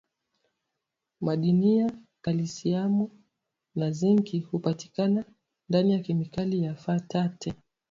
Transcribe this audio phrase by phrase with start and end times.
[1.21, 1.91] madiniya
[2.21, 3.11] kalisiamu
[3.75, 5.25] na zinki hupatikana
[5.69, 7.53] ndani ya kemikali ya phytate